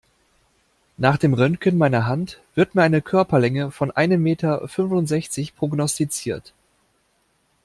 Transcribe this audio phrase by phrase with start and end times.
[0.97, 6.55] Nach dem Röntgen meiner Hand wird mir eine Körperlänge von einem Meter fünfundsechzig prognostiziert.